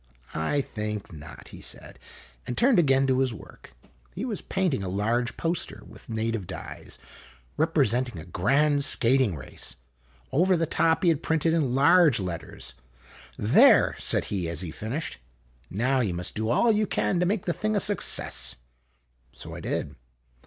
[0.53, 1.99] "I think not," he said,
[2.47, 3.75] and turned again to his work.
[4.15, 6.97] He was painting a large poster, with native dyes,
[7.55, 9.75] representing a grand skating race.
[10.31, 12.73] Over the top he had printed in large letters:
[13.37, 13.53] THE TONGALOO TOURNAMENT!
[13.53, 15.19] "There!" said he, as he finished."
[15.69, 18.55] Now you must do all you can to make the thing a success!"
[19.33, 19.93] So I did.